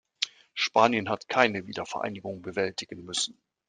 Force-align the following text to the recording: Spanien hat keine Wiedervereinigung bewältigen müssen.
Spanien 0.55 1.09
hat 1.09 1.29
keine 1.29 1.67
Wiedervereinigung 1.67 2.41
bewältigen 2.41 3.05
müssen. 3.05 3.37